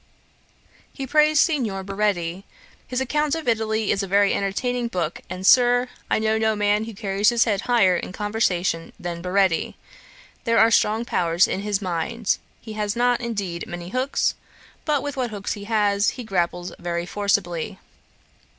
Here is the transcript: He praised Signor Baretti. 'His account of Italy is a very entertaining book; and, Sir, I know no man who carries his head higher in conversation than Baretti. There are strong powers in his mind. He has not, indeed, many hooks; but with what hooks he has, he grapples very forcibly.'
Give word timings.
He 0.91 1.05
praised 1.05 1.41
Signor 1.43 1.83
Baretti. 1.83 2.43
'His 2.87 2.99
account 2.99 3.35
of 3.35 3.47
Italy 3.47 3.91
is 3.91 4.01
a 4.01 4.07
very 4.07 4.33
entertaining 4.33 4.87
book; 4.87 5.21
and, 5.29 5.45
Sir, 5.45 5.89
I 6.09 6.17
know 6.17 6.39
no 6.39 6.55
man 6.55 6.85
who 6.85 6.95
carries 6.95 7.29
his 7.29 7.43
head 7.43 7.61
higher 7.69 7.95
in 7.95 8.11
conversation 8.11 8.93
than 8.99 9.21
Baretti. 9.21 9.75
There 10.43 10.57
are 10.57 10.71
strong 10.71 11.05
powers 11.05 11.47
in 11.47 11.61
his 11.61 11.83
mind. 11.83 12.39
He 12.59 12.73
has 12.73 12.95
not, 12.95 13.21
indeed, 13.21 13.67
many 13.67 13.89
hooks; 13.89 14.33
but 14.85 15.03
with 15.03 15.17
what 15.17 15.29
hooks 15.29 15.53
he 15.53 15.65
has, 15.65 16.09
he 16.17 16.23
grapples 16.23 16.73
very 16.79 17.05
forcibly.' 17.05 17.77